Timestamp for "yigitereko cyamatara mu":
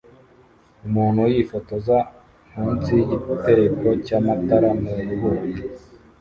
2.97-4.91